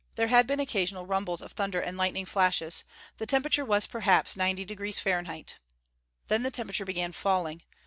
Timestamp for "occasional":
0.59-1.05